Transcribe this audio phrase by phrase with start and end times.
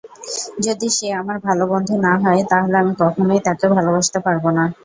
[0.65, 4.63] যদি সে আমার ভালো বন্ধু না হয় তাহলে আমি কখনোই তাকে ভালোবাসতে পারবো না।